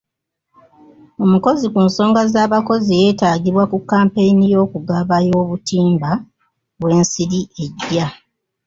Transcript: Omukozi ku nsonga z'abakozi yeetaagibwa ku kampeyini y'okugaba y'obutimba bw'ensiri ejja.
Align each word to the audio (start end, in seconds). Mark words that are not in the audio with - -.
Omukozi 1.23 1.65
ku 1.73 1.79
nsonga 1.87 2.21
z'abakozi 2.33 2.91
yeetaagibwa 3.01 3.63
ku 3.71 3.77
kampeyini 3.89 4.45
y'okugaba 4.53 5.15
y'obutimba 5.27 6.09
bw'ensiri 6.79 7.41
ejja. 7.63 8.07